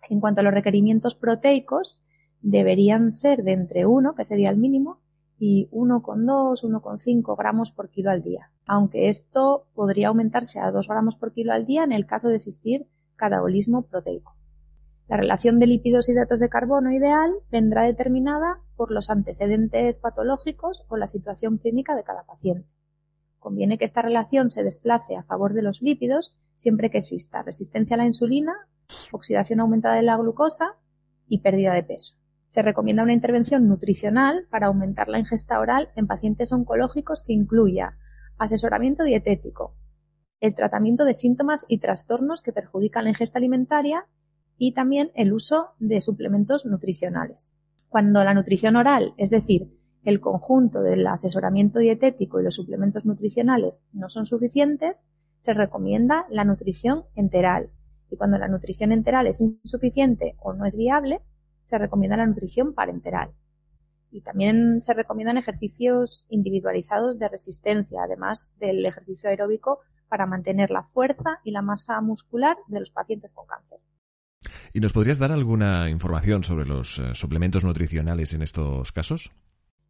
En 0.08 0.18
cuanto 0.18 0.40
a 0.40 0.42
los 0.42 0.52
requerimientos 0.52 1.14
proteicos, 1.14 2.02
deberían 2.40 3.12
ser 3.12 3.44
de 3.44 3.52
entre 3.52 3.86
1, 3.86 4.16
que 4.16 4.24
sería 4.24 4.50
el 4.50 4.56
mínimo, 4.56 4.98
y 5.38 5.68
1,2, 5.70 6.64
1,5 6.64 7.38
gramos 7.38 7.70
por 7.70 7.90
kilo 7.90 8.10
al 8.10 8.24
día. 8.24 8.50
Aunque 8.66 9.08
esto 9.08 9.68
podría 9.76 10.08
aumentarse 10.08 10.58
a 10.58 10.72
2 10.72 10.88
gramos 10.88 11.14
por 11.14 11.32
kilo 11.32 11.52
al 11.52 11.64
día 11.64 11.84
en 11.84 11.92
el 11.92 12.04
caso 12.04 12.28
de 12.28 12.34
existir 12.34 12.88
catabolismo 13.14 13.82
proteico. 13.82 14.34
La 15.06 15.18
relación 15.18 15.60
de 15.60 15.68
lípidos 15.68 16.08
y 16.08 16.14
datos 16.14 16.40
de 16.40 16.48
carbono 16.48 16.90
ideal 16.90 17.32
vendrá 17.52 17.84
determinada 17.84 18.60
por 18.74 18.90
los 18.90 19.08
antecedentes 19.08 19.98
patológicos 19.98 20.84
o 20.88 20.96
la 20.96 21.06
situación 21.06 21.58
clínica 21.58 21.94
de 21.94 22.02
cada 22.02 22.24
paciente. 22.24 22.66
Conviene 23.42 23.76
que 23.76 23.84
esta 23.84 24.02
relación 24.02 24.50
se 24.50 24.62
desplace 24.62 25.16
a 25.16 25.24
favor 25.24 25.52
de 25.52 25.62
los 25.62 25.82
lípidos 25.82 26.36
siempre 26.54 26.90
que 26.90 26.98
exista 26.98 27.42
resistencia 27.42 27.94
a 27.94 27.98
la 27.98 28.06
insulina, 28.06 28.52
oxidación 29.10 29.58
aumentada 29.58 29.96
de 29.96 30.02
la 30.02 30.16
glucosa 30.16 30.78
y 31.26 31.38
pérdida 31.38 31.74
de 31.74 31.82
peso. 31.82 32.20
Se 32.50 32.62
recomienda 32.62 33.02
una 33.02 33.14
intervención 33.14 33.66
nutricional 33.66 34.46
para 34.48 34.68
aumentar 34.68 35.08
la 35.08 35.18
ingesta 35.18 35.58
oral 35.58 35.90
en 35.96 36.06
pacientes 36.06 36.52
oncológicos 36.52 37.22
que 37.22 37.32
incluya 37.32 37.98
asesoramiento 38.38 39.02
dietético, 39.02 39.74
el 40.38 40.54
tratamiento 40.54 41.04
de 41.04 41.12
síntomas 41.12 41.66
y 41.68 41.78
trastornos 41.78 42.42
que 42.42 42.52
perjudican 42.52 43.02
la 43.04 43.10
ingesta 43.10 43.40
alimentaria 43.40 44.06
y 44.56 44.72
también 44.72 45.10
el 45.16 45.32
uso 45.32 45.72
de 45.80 46.00
suplementos 46.00 46.64
nutricionales. 46.64 47.56
Cuando 47.88 48.22
la 48.22 48.34
nutrición 48.34 48.76
oral, 48.76 49.14
es 49.16 49.30
decir, 49.30 49.76
el 50.04 50.20
conjunto 50.20 50.82
del 50.82 51.06
asesoramiento 51.06 51.78
dietético 51.78 52.40
y 52.40 52.44
los 52.44 52.54
suplementos 52.54 53.04
nutricionales 53.04 53.86
no 53.92 54.08
son 54.08 54.26
suficientes, 54.26 55.06
se 55.38 55.54
recomienda 55.54 56.26
la 56.30 56.44
nutrición 56.44 57.04
enteral. 57.14 57.70
Y 58.10 58.16
cuando 58.16 58.38
la 58.38 58.48
nutrición 58.48 58.92
enteral 58.92 59.26
es 59.26 59.40
insuficiente 59.40 60.36
o 60.40 60.52
no 60.52 60.66
es 60.66 60.76
viable, 60.76 61.20
se 61.64 61.78
recomienda 61.78 62.16
la 62.16 62.26
nutrición 62.26 62.74
parenteral. 62.74 63.30
Y 64.10 64.20
también 64.20 64.80
se 64.80 64.92
recomiendan 64.92 65.38
ejercicios 65.38 66.26
individualizados 66.28 67.18
de 67.18 67.28
resistencia, 67.28 68.02
además 68.04 68.56
del 68.60 68.84
ejercicio 68.84 69.30
aeróbico 69.30 69.80
para 70.08 70.26
mantener 70.26 70.70
la 70.70 70.82
fuerza 70.82 71.40
y 71.44 71.52
la 71.52 71.62
masa 71.62 71.98
muscular 72.02 72.56
de 72.66 72.80
los 72.80 72.90
pacientes 72.90 73.32
con 73.32 73.46
cáncer. 73.46 73.78
¿Y 74.74 74.80
nos 74.80 74.92
podrías 74.92 75.18
dar 75.18 75.32
alguna 75.32 75.88
información 75.88 76.44
sobre 76.44 76.66
los 76.66 76.98
eh, 76.98 77.14
suplementos 77.14 77.64
nutricionales 77.64 78.34
en 78.34 78.42
estos 78.42 78.92
casos? 78.92 79.32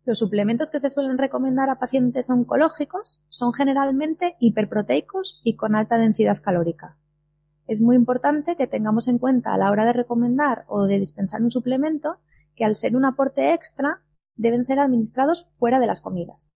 Los 0.04 0.18
suplementos 0.18 0.72
que 0.72 0.80
se 0.80 0.90
suelen 0.90 1.16
recomendar 1.16 1.70
a 1.70 1.78
pacientes 1.78 2.28
oncológicos 2.28 3.22
son 3.28 3.52
generalmente 3.52 4.34
hiperproteicos 4.40 5.40
y 5.44 5.54
con 5.54 5.76
alta 5.76 5.96
densidad 5.96 6.42
calórica. 6.42 6.98
Es 7.68 7.80
muy 7.80 7.94
importante 7.94 8.56
que 8.56 8.66
tengamos 8.66 9.06
en 9.06 9.18
cuenta 9.18 9.54
a 9.54 9.58
la 9.58 9.70
hora 9.70 9.86
de 9.86 9.92
recomendar 9.92 10.64
o 10.66 10.86
de 10.86 10.98
dispensar 10.98 11.40
un 11.40 11.50
suplemento 11.50 12.16
que 12.56 12.64
al 12.64 12.74
ser 12.74 12.96
un 12.96 13.04
aporte 13.04 13.52
extra 13.52 14.02
deben 14.34 14.64
ser 14.64 14.80
administrados 14.80 15.46
fuera 15.54 15.78
de 15.78 15.86
las 15.86 16.00
comidas. 16.00 16.50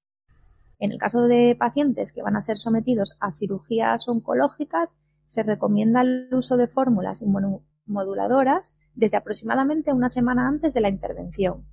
En 0.80 0.90
el 0.90 0.98
caso 0.98 1.22
de 1.22 1.54
pacientes 1.56 2.12
que 2.12 2.22
van 2.22 2.34
a 2.34 2.42
ser 2.42 2.58
sometidos 2.58 3.16
a 3.20 3.32
cirugías 3.32 4.08
oncológicas, 4.08 5.04
se 5.24 5.44
recomienda 5.44 6.00
el 6.00 6.28
uso 6.32 6.56
de 6.56 6.66
fórmulas 6.66 7.22
inmunomoduladoras 7.22 8.80
desde 8.96 9.18
aproximadamente 9.18 9.92
una 9.92 10.08
semana 10.08 10.48
antes 10.48 10.74
de 10.74 10.80
la 10.80 10.88
intervención 10.88 11.64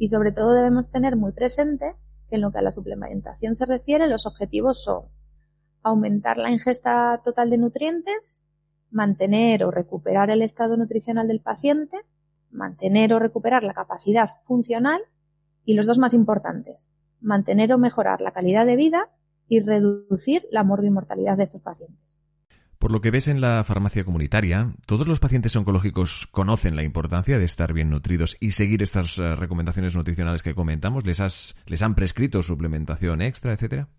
y 0.00 0.08
sobre 0.08 0.32
todo 0.32 0.54
debemos 0.54 0.90
tener 0.90 1.14
muy 1.14 1.32
presente 1.32 1.94
que 2.30 2.36
en 2.36 2.40
lo 2.40 2.50
que 2.50 2.58
a 2.58 2.62
la 2.62 2.72
suplementación 2.72 3.54
se 3.54 3.66
refiere, 3.66 4.08
los 4.08 4.24
objetivos 4.24 4.82
son 4.82 5.04
aumentar 5.82 6.38
la 6.38 6.50
ingesta 6.50 7.20
total 7.22 7.50
de 7.50 7.58
nutrientes, 7.58 8.46
mantener 8.90 9.62
o 9.62 9.70
recuperar 9.70 10.30
el 10.30 10.40
estado 10.40 10.78
nutricional 10.78 11.28
del 11.28 11.42
paciente, 11.42 11.98
mantener 12.50 13.12
o 13.12 13.18
recuperar 13.18 13.62
la 13.62 13.74
capacidad 13.74 14.30
funcional 14.44 15.02
y 15.66 15.74
los 15.74 15.84
dos 15.84 15.98
más 15.98 16.14
importantes, 16.14 16.94
mantener 17.20 17.70
o 17.74 17.78
mejorar 17.78 18.22
la 18.22 18.32
calidad 18.32 18.64
de 18.64 18.76
vida 18.76 19.10
y 19.48 19.60
reducir 19.60 20.46
la 20.50 20.64
morbimortalidad 20.64 21.36
de 21.36 21.42
estos 21.42 21.60
pacientes. 21.60 22.24
Por 22.80 22.92
lo 22.92 23.02
que 23.02 23.10
ves 23.10 23.28
en 23.28 23.42
la 23.42 23.62
farmacia 23.62 24.04
comunitaria, 24.04 24.72
¿todos 24.86 25.06
los 25.06 25.20
pacientes 25.20 25.54
oncológicos 25.54 26.26
conocen 26.30 26.76
la 26.76 26.82
importancia 26.82 27.38
de 27.38 27.44
estar 27.44 27.74
bien 27.74 27.90
nutridos 27.90 28.38
y 28.40 28.52
seguir 28.52 28.82
estas 28.82 29.18
eh, 29.18 29.36
recomendaciones 29.36 29.94
nutricionales 29.94 30.42
que 30.42 30.54
comentamos? 30.54 31.04
¿Les, 31.04 31.20
has, 31.20 31.56
¿Les 31.66 31.82
han 31.82 31.94
prescrito 31.94 32.40
suplementación 32.40 33.20
extra, 33.20 33.52
etcétera? 33.52 33.90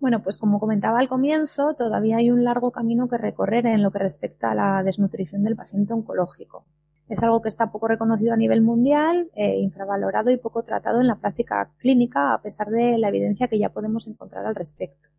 Bueno, 0.00 0.22
pues 0.22 0.38
como 0.38 0.58
comentaba 0.58 1.00
al 1.00 1.08
comienzo, 1.10 1.74
todavía 1.74 2.16
hay 2.16 2.30
un 2.30 2.44
largo 2.44 2.70
camino 2.70 3.08
que 3.08 3.18
recorrer 3.18 3.66
en 3.66 3.82
lo 3.82 3.90
que 3.90 3.98
respecta 3.98 4.52
a 4.52 4.54
la 4.54 4.82
desnutrición 4.82 5.42
del 5.42 5.54
paciente 5.54 5.92
oncológico. 5.92 6.64
Es 7.10 7.22
algo 7.22 7.42
que 7.42 7.50
está 7.50 7.70
poco 7.70 7.88
reconocido 7.88 8.32
a 8.32 8.38
nivel 8.38 8.62
mundial, 8.62 9.28
eh, 9.34 9.58
infravalorado 9.58 10.30
y 10.30 10.38
poco 10.38 10.62
tratado 10.62 11.02
en 11.02 11.08
la 11.08 11.16
práctica 11.16 11.68
clínica, 11.76 12.32
a 12.32 12.40
pesar 12.40 12.68
de 12.68 12.96
la 12.96 13.08
evidencia 13.08 13.48
que 13.48 13.58
ya 13.58 13.68
podemos 13.68 14.06
encontrar 14.06 14.46
al 14.46 14.54
respecto. 14.54 15.10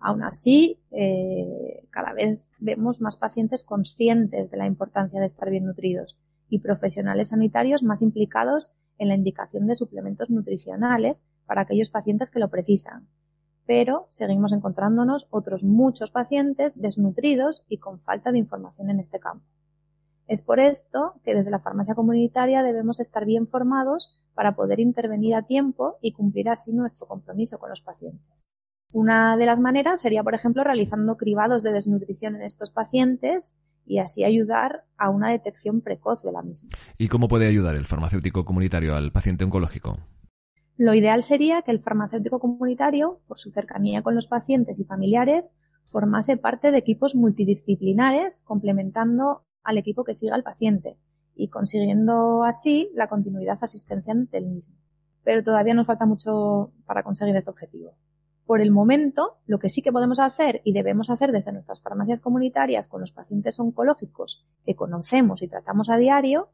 Aún 0.00 0.22
así, 0.22 0.78
eh, 0.92 1.86
cada 1.90 2.12
vez 2.12 2.54
vemos 2.60 3.00
más 3.00 3.16
pacientes 3.16 3.64
conscientes 3.64 4.50
de 4.50 4.56
la 4.56 4.66
importancia 4.66 5.20
de 5.20 5.26
estar 5.26 5.50
bien 5.50 5.66
nutridos 5.66 6.18
y 6.48 6.60
profesionales 6.60 7.28
sanitarios 7.28 7.82
más 7.82 8.02
implicados 8.02 8.70
en 8.98 9.08
la 9.08 9.14
indicación 9.14 9.66
de 9.66 9.74
suplementos 9.74 10.30
nutricionales 10.30 11.26
para 11.46 11.62
aquellos 11.62 11.90
pacientes 11.90 12.30
que 12.30 12.38
lo 12.38 12.48
precisan. 12.48 13.08
Pero 13.66 14.06
seguimos 14.08 14.52
encontrándonos 14.52 15.26
otros 15.30 15.64
muchos 15.64 16.10
pacientes 16.10 16.80
desnutridos 16.80 17.64
y 17.68 17.78
con 17.78 18.00
falta 18.00 18.32
de 18.32 18.38
información 18.38 18.90
en 18.90 19.00
este 19.00 19.20
campo. 19.20 19.44
Es 20.26 20.42
por 20.42 20.60
esto 20.60 21.14
que 21.24 21.34
desde 21.34 21.50
la 21.50 21.58
farmacia 21.58 21.94
comunitaria 21.94 22.62
debemos 22.62 23.00
estar 23.00 23.24
bien 23.24 23.46
formados 23.46 24.20
para 24.34 24.54
poder 24.54 24.78
intervenir 24.78 25.34
a 25.34 25.42
tiempo 25.42 25.98
y 26.02 26.12
cumplir 26.12 26.50
así 26.50 26.72
nuestro 26.72 27.08
compromiso 27.08 27.58
con 27.58 27.70
los 27.70 27.80
pacientes. 27.80 28.47
Una 28.94 29.36
de 29.36 29.44
las 29.44 29.60
maneras 29.60 30.00
sería, 30.00 30.24
por 30.24 30.34
ejemplo, 30.34 30.64
realizando 30.64 31.18
cribados 31.18 31.62
de 31.62 31.72
desnutrición 31.72 32.36
en 32.36 32.42
estos 32.42 32.70
pacientes 32.70 33.62
y 33.84 33.98
así 33.98 34.24
ayudar 34.24 34.84
a 34.96 35.10
una 35.10 35.30
detección 35.30 35.82
precoz 35.82 36.22
de 36.22 36.32
la 36.32 36.40
misma. 36.40 36.70
¿Y 36.96 37.08
cómo 37.08 37.28
puede 37.28 37.46
ayudar 37.46 37.74
el 37.76 37.86
farmacéutico 37.86 38.46
comunitario 38.46 38.96
al 38.96 39.12
paciente 39.12 39.44
oncológico? 39.44 39.98
Lo 40.78 40.94
ideal 40.94 41.22
sería 41.22 41.60
que 41.60 41.70
el 41.70 41.82
farmacéutico 41.82 42.40
comunitario, 42.40 43.20
por 43.26 43.38
su 43.38 43.50
cercanía 43.50 44.00
con 44.00 44.14
los 44.14 44.26
pacientes 44.26 44.78
y 44.78 44.84
familiares, 44.84 45.54
formase 45.84 46.38
parte 46.38 46.70
de 46.70 46.78
equipos 46.78 47.14
multidisciplinares 47.14 48.42
complementando 48.46 49.44
al 49.64 49.76
equipo 49.76 50.04
que 50.04 50.14
siga 50.14 50.34
al 50.34 50.44
paciente 50.44 50.96
y 51.34 51.48
consiguiendo 51.48 52.42
así 52.42 52.90
la 52.94 53.08
continuidad 53.08 53.58
asistencial 53.60 54.30
del 54.30 54.46
mismo. 54.46 54.76
Pero 55.24 55.42
todavía 55.42 55.74
nos 55.74 55.86
falta 55.86 56.06
mucho 56.06 56.72
para 56.86 57.02
conseguir 57.02 57.36
este 57.36 57.50
objetivo. 57.50 57.94
Por 58.48 58.62
el 58.62 58.70
momento, 58.70 59.36
lo 59.44 59.58
que 59.58 59.68
sí 59.68 59.82
que 59.82 59.92
podemos 59.92 60.18
hacer 60.18 60.62
y 60.64 60.72
debemos 60.72 61.10
hacer 61.10 61.32
desde 61.32 61.52
nuestras 61.52 61.82
farmacias 61.82 62.20
comunitarias 62.20 62.88
con 62.88 63.02
los 63.02 63.12
pacientes 63.12 63.60
oncológicos 63.60 64.48
que 64.64 64.74
conocemos 64.74 65.42
y 65.42 65.48
tratamos 65.48 65.90
a 65.90 65.98
diario 65.98 66.48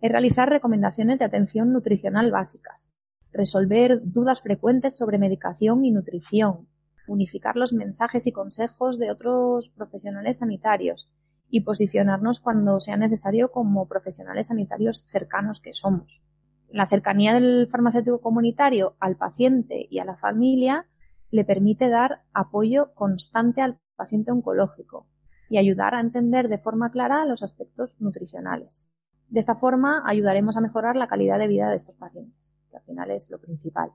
es 0.00 0.12
realizar 0.12 0.48
recomendaciones 0.48 1.18
de 1.18 1.24
atención 1.24 1.72
nutricional 1.72 2.30
básicas, 2.30 2.94
resolver 3.32 4.00
dudas 4.04 4.40
frecuentes 4.42 4.96
sobre 4.96 5.18
medicación 5.18 5.84
y 5.84 5.90
nutrición, 5.90 6.68
unificar 7.08 7.56
los 7.56 7.72
mensajes 7.72 8.28
y 8.28 8.32
consejos 8.32 9.00
de 9.00 9.10
otros 9.10 9.70
profesionales 9.70 10.38
sanitarios 10.38 11.10
y 11.50 11.62
posicionarnos 11.62 12.38
cuando 12.38 12.78
sea 12.78 12.96
necesario 12.96 13.50
como 13.50 13.88
profesionales 13.88 14.46
sanitarios 14.46 15.02
cercanos 15.04 15.58
que 15.58 15.72
somos. 15.72 16.28
La 16.68 16.86
cercanía 16.86 17.34
del 17.34 17.66
farmacéutico 17.68 18.20
comunitario 18.20 18.94
al 19.00 19.16
paciente 19.16 19.88
y 19.90 19.98
a 19.98 20.04
la 20.04 20.16
familia 20.16 20.86
le 21.30 21.44
permite 21.44 21.88
dar 21.88 22.22
apoyo 22.32 22.92
constante 22.94 23.60
al 23.60 23.78
paciente 23.96 24.32
oncológico 24.32 25.06
y 25.48 25.58
ayudar 25.58 25.94
a 25.94 26.00
entender 26.00 26.48
de 26.48 26.58
forma 26.58 26.90
clara 26.90 27.24
los 27.24 27.42
aspectos 27.42 28.00
nutricionales. 28.00 28.92
De 29.28 29.40
esta 29.40 29.54
forma 29.54 30.02
ayudaremos 30.06 30.56
a 30.56 30.60
mejorar 30.60 30.96
la 30.96 31.06
calidad 31.06 31.38
de 31.38 31.48
vida 31.48 31.70
de 31.70 31.76
estos 31.76 31.96
pacientes, 31.96 32.52
que 32.70 32.76
al 32.76 32.82
final 32.82 33.10
es 33.10 33.30
lo 33.30 33.38
principal. 33.38 33.90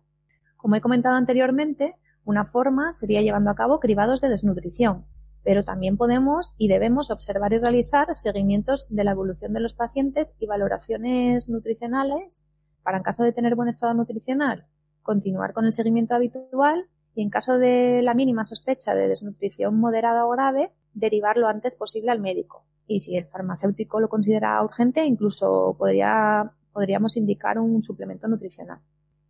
Como 0.58 0.76
he 0.76 0.82
comentado 0.82 1.16
anteriormente, 1.16 1.96
una 2.24 2.46
forma 2.46 2.94
sería 2.94 3.22
llevando 3.22 3.52
a 3.52 3.56
cabo 3.56 3.80
cribados 3.80 4.22
de 4.22 4.30
desnutrición, 4.30 5.06
pero 5.44 5.64
también 5.64 5.96
podemos 5.98 6.56
y 6.58 6.68
debemos 6.68 7.12
observar 7.12 7.54
y 7.54 7.60
realizar 7.60 8.08
seguimientos 8.16 8.88
de 8.90 9.04
la 9.04 9.12
evolución 9.12 9.54
de 9.54 9.60
los 9.60 9.76
pacientes 9.76 10.36
y 10.40 10.48
valoraciones 10.48 11.50
nutricionales 11.50 12.46
para, 12.82 12.98
en 12.98 13.04
caso 13.04 13.24
de 13.24 13.32
tener 13.32 13.56
buen 13.56 13.70
estado 13.70 13.94
nutricional, 13.94 14.66
continuar 15.04 15.54
con 15.54 15.66
el 15.66 15.74
seguimiento 15.74 16.16
habitual 16.16 16.90
y 17.16 17.24
en 17.24 17.30
caso 17.30 17.58
de 17.58 18.02
la 18.04 18.14
mínima 18.14 18.44
sospecha 18.44 18.94
de 18.94 19.08
desnutrición 19.08 19.80
moderada 19.80 20.26
o 20.26 20.32
grave, 20.32 20.72
derivar 20.94 21.38
lo 21.38 21.48
antes 21.48 21.76
posible 21.76 22.12
al 22.12 22.20
médico. 22.20 22.66
Y 22.88 23.00
si 23.00 23.16
el 23.16 23.26
farmacéutico 23.26 24.00
lo 24.02 24.10
considera 24.10 24.62
urgente, 24.62 25.06
incluso 25.06 25.76
podría, 25.80 26.52
podríamos 26.74 27.16
indicar 27.16 27.58
un 27.58 27.82
suplemento 27.82 28.28
nutricional. 28.28 28.80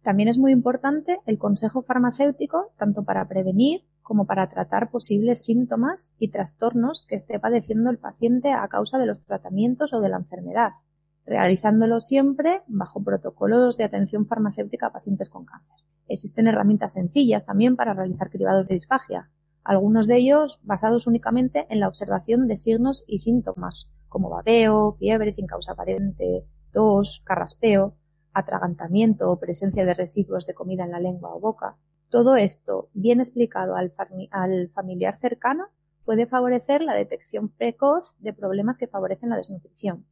También 0.01 0.29
es 0.29 0.37
muy 0.37 0.51
importante 0.51 1.19
el 1.25 1.37
consejo 1.37 1.83
farmacéutico 1.83 2.71
tanto 2.77 3.03
para 3.03 3.27
prevenir 3.27 3.83
como 4.01 4.25
para 4.25 4.47
tratar 4.49 4.91
posibles 4.91 5.43
síntomas 5.43 6.15
y 6.19 6.29
trastornos 6.29 7.05
que 7.07 7.15
esté 7.15 7.39
padeciendo 7.39 7.89
el 7.89 7.97
paciente 7.97 8.51
a 8.51 8.67
causa 8.67 8.97
de 8.97 9.07
los 9.07 9.21
tratamientos 9.21 9.93
o 9.93 10.01
de 10.01 10.09
la 10.09 10.17
enfermedad, 10.17 10.73
realizándolo 11.25 11.99
siempre 11.99 12.61
bajo 12.67 13.03
protocolos 13.03 13.77
de 13.77 13.83
atención 13.83 14.27
farmacéutica 14.27 14.87
a 14.87 14.93
pacientes 14.93 15.29
con 15.29 15.45
cáncer. 15.45 15.77
Existen 16.07 16.47
herramientas 16.47 16.93
sencillas 16.93 17.45
también 17.45 17.75
para 17.75 17.93
realizar 17.93 18.29
cribados 18.29 18.67
de 18.67 18.75
disfagia, 18.75 19.29
algunos 19.63 20.05
de 20.07 20.17
ellos 20.17 20.59
basados 20.63 21.07
únicamente 21.07 21.65
en 21.69 21.79
la 21.79 21.87
observación 21.87 22.47
de 22.47 22.55
signos 22.55 23.03
y 23.07 23.17
síntomas, 23.17 23.91
como 24.07 24.29
babeo, 24.29 24.93
fiebre 24.99 25.31
sin 25.31 25.47
causa 25.47 25.73
aparente, 25.73 26.45
tos, 26.71 27.23
carraspeo, 27.25 27.95
atragantamiento 28.31 29.31
o 29.31 29.39
presencia 29.39 29.83
de 29.83 29.95
residuos 29.95 30.45
de 30.45 30.53
comida 30.53 30.83
en 30.83 30.91
la 30.91 30.99
lengua 30.99 31.33
o 31.33 31.39
boca. 31.39 31.77
Todo 32.09 32.35
esto, 32.35 32.89
bien 32.93 33.19
explicado 33.19 33.75
al, 33.75 33.91
al 34.29 34.69
familiar 34.69 35.17
cercano, 35.17 35.65
puede 36.05 36.27
favorecer 36.27 36.83
la 36.83 36.93
detección 36.93 37.49
precoz 37.49 38.15
de 38.19 38.33
problemas 38.33 38.77
que 38.77 38.87
favorecen 38.87 39.31
la 39.31 39.37
desnutrición. 39.37 40.05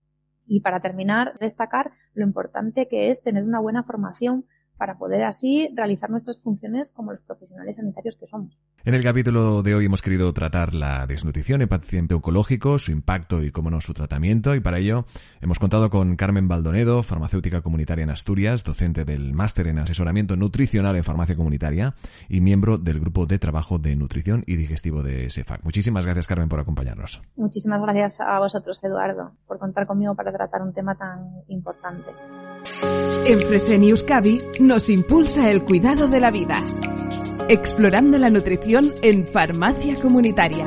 Y 0.48 0.62
para 0.62 0.80
terminar, 0.80 1.38
destacar 1.40 1.92
lo 2.16 2.26
importante 2.26 2.88
que 2.88 3.10
es 3.10 3.22
tener 3.22 3.44
una 3.44 3.60
buena 3.60 3.84
formación 3.84 4.46
para 4.78 4.98
poder 4.98 5.24
así 5.24 5.70
realizar 5.76 6.10
nuestras 6.10 6.42
funciones 6.42 6.92
como 6.92 7.12
los 7.12 7.22
profesionales 7.22 7.76
sanitarios 7.76 8.18
que 8.18 8.28
somos. 8.28 8.64
En 8.84 8.94
el 8.94 9.04
capítulo 9.04 9.64
de 9.64 9.76
hoy 9.76 9.86
hemos 9.86 10.02
querido 10.02 10.34
tratar 10.34 10.74
la 10.74 11.06
desnutrición 11.08 11.62
en 11.62 11.70
paciente 11.70 12.14
oncológico, 12.14 12.80
su 12.80 12.92
impacto 12.92 13.44
y, 13.44 13.52
cómo 13.52 13.70
no, 13.70 13.82
su 13.82 13.94
tratamiento, 13.94 14.56
y 14.56 14.60
para 14.60 14.80
ello 14.80 15.06
hemos 15.42 15.60
contado 15.60 15.90
con 15.90 16.16
Carmen 16.16 16.48
Baldonedo, 16.48 17.04
farmacéutica 17.04 17.62
comunitaria 17.62 18.04
en 18.04 18.10
Asturias, 18.10 18.64
docente 18.64 19.06
del 19.06 19.34
máster 19.34 19.68
en 19.68 19.80
asesoramiento 19.80 20.36
nutricional 20.36 20.96
en 20.96 21.04
farmacia 21.04 21.36
comunitaria 21.36 21.96
y 22.30 22.42
miembro 22.42 22.78
del 22.78 23.00
grupo 23.00 23.26
de 23.26 23.40
trabajo 23.40 23.78
de 23.78 23.96
nutrición 23.96 24.44
y 24.48 24.56
digestivo 24.56 25.04
de 25.04 25.30
SEFAC. 25.30 25.64
Muchísimas 25.64 26.06
gracias, 26.06 26.28
Carmen, 26.28 26.50
por 26.50 26.60
acompañarnos. 26.60 27.22
Muchísimas 27.36 27.82
gracias 27.82 28.22
a 28.22 28.40
vosotros, 28.40 28.84
Eduardo, 28.84 29.32
por 29.48 29.60
contar 29.60 29.88
conmigo 29.88 30.16
para 30.16 30.32
tratar 30.32 30.62
un 30.62 30.74
tema 30.74 30.96
tan 30.96 31.44
importante. 31.48 32.12
En 33.26 33.40
Fresenius 33.42 34.04
Cavi 34.04 34.42
nos 34.60 34.90
impulsa 34.90 35.50
el 35.50 35.64
cuidado 35.64 36.08
de 36.08 36.20
la 36.20 36.32
vida. 36.32 36.62
Explorando 37.48 38.18
la 38.18 38.30
nutrición 38.30 38.94
en 39.02 39.26
farmacia 39.26 39.96
comunitaria. 39.96 40.66